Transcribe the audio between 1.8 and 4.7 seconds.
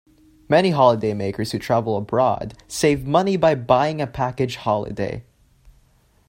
abroad save money by buying a package